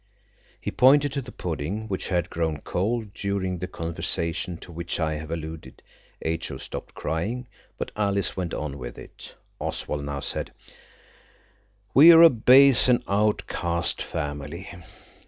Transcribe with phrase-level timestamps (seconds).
[0.59, 5.13] He pointed to the pudding, which had grown cold during the conversation to which I
[5.13, 5.83] have alluded.
[6.23, 6.57] H.O.
[6.57, 7.45] stopped crying,
[7.77, 9.35] but Alice went on with it.
[9.59, 10.53] Oswald now said–
[11.93, 14.67] "We're a base and outcast family.